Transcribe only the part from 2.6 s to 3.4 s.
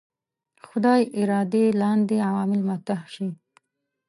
مطرح شي.